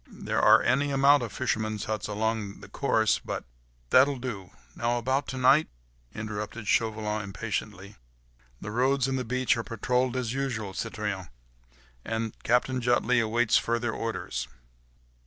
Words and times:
There 0.07 0.41
are 0.41 0.63
any 0.63 0.89
amount 0.89 1.21
of 1.21 1.31
fishermen's 1.31 1.85
huts 1.85 2.09
all 2.09 2.17
along 2.17 2.61
the 2.61 2.67
coast, 2.67 2.69
of 2.69 2.71
course... 2.71 3.19
but..." 3.23 3.43
"That'll 3.91 4.17
do. 4.17 4.49
Now 4.75 4.97
about 4.97 5.27
to 5.27 5.37
night?" 5.37 5.67
interrupted 6.15 6.67
Chauvelin, 6.67 7.21
impatiently. 7.21 7.97
"The 8.61 8.71
roads 8.71 9.07
and 9.07 9.19
the 9.19 9.23
beach 9.23 9.55
are 9.57 9.63
patrolled 9.63 10.15
as 10.15 10.33
usual, 10.33 10.73
citoyen, 10.73 11.29
and 12.03 12.33
Captain 12.41 12.81
Jutley 12.81 13.19
awaits 13.19 13.57
further 13.59 13.91
orders." 13.91 14.47